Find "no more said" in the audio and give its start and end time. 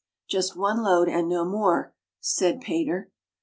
1.29-2.59